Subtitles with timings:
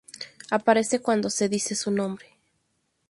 [0.49, 2.25] Aparece cuando se dice su nombre.